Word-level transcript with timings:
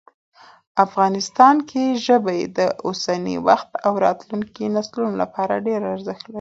افغانستان 0.85 1.55
کې 1.69 1.83
ژبې 2.05 2.39
د 2.57 2.59
اوسني 2.85 3.35
وخت 3.47 3.69
او 3.85 3.93
راتلونکي 4.05 4.63
نسلونو 4.75 5.13
لپاره 5.23 5.63
ډېر 5.67 5.81
ارزښت 5.93 6.23
لري. 6.25 6.29